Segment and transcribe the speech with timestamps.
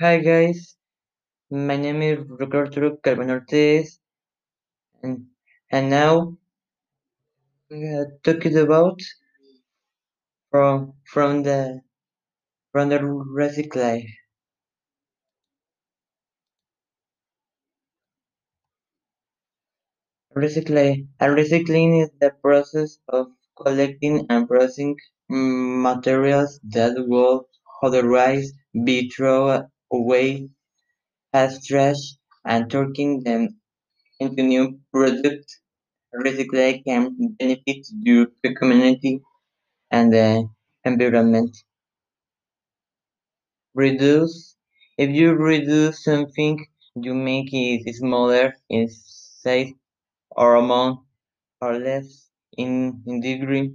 [0.00, 0.76] Hi guys,
[1.50, 4.00] my name is Ricardo Carmen Ortiz,
[5.02, 5.26] and,
[5.70, 6.38] and now
[7.70, 8.98] are talking about
[10.50, 11.82] from from the
[12.72, 14.06] from the recycling.
[20.34, 21.08] Recycling.
[21.20, 24.96] Recycling is the process of collecting and processing
[25.28, 27.42] materials that would
[27.82, 28.50] otherwise
[28.82, 30.48] be thrown away
[31.32, 32.02] as trash
[32.44, 33.60] and turning them
[34.20, 35.60] into new products.
[36.14, 37.86] Recycling can benefit
[38.44, 39.20] the community
[39.90, 40.48] and the
[40.84, 41.56] environment.
[43.74, 44.54] Reduce.
[44.96, 46.64] If you reduce something,
[46.94, 49.72] you make it smaller in size
[50.30, 51.00] or amount
[51.60, 53.74] or less in, in degree.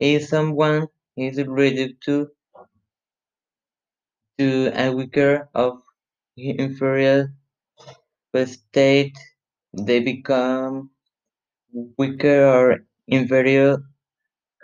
[0.00, 2.30] If someone is reduced to,
[4.40, 5.82] to a weaker of
[6.36, 7.32] inferior
[8.44, 9.16] state,
[9.72, 10.90] they become
[11.98, 13.78] weaker or inferior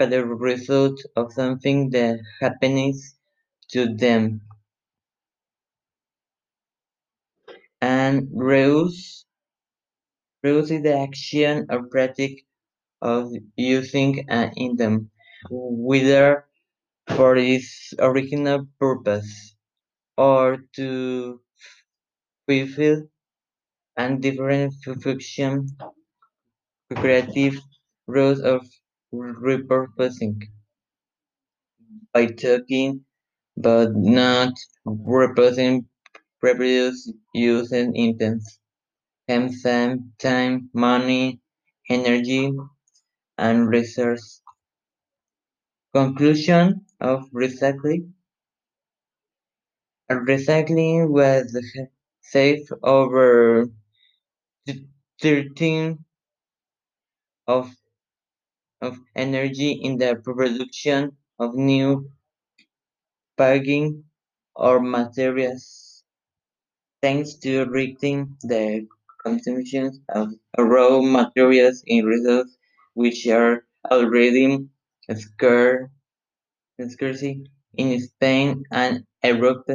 [0.00, 3.16] as a result of something that happens
[3.70, 4.42] to them.
[7.80, 9.24] And reuse
[10.42, 12.40] reuse is the action or practice
[13.02, 15.10] of using an item,
[15.50, 16.46] whether
[17.16, 19.55] for its original purpose
[20.18, 21.40] or to
[22.48, 23.08] fulfill
[23.96, 25.66] and different function,
[26.96, 27.60] creative
[28.08, 28.66] roles of
[29.14, 30.42] repurposing.
[32.12, 33.04] By talking
[33.56, 34.54] but not
[34.86, 35.88] replacing
[36.40, 38.60] previous use and intents,
[39.62, 41.40] time, time, money,
[41.90, 42.52] energy,
[43.38, 44.42] and resource.
[45.92, 48.12] Conclusion of recycling
[50.10, 51.56] Recycling was
[52.22, 53.68] saved over
[55.20, 56.04] thirteen
[57.48, 57.74] of
[58.80, 62.10] of energy in the production of new
[63.38, 64.04] packaging
[64.54, 66.02] or materials,
[67.02, 68.86] thanks to reducing the
[69.24, 72.56] consumption of raw materials in resources
[72.94, 74.68] which are already
[75.14, 75.88] scarce
[77.76, 79.66] in Spain and Europe.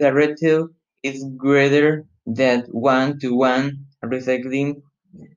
[0.00, 0.70] The ratio
[1.02, 4.82] is greater than one to one recycling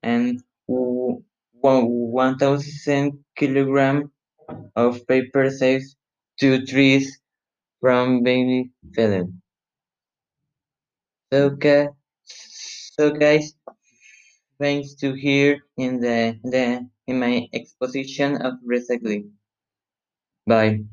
[0.03, 4.11] and one thousand kilogram
[4.75, 5.95] of paper saves
[6.39, 7.19] two trees
[7.81, 9.33] from being felled.
[11.33, 11.57] So,
[12.23, 13.55] so guys,
[14.59, 19.31] thanks to here in the, the in my exposition of recycling.
[20.45, 20.83] Bye.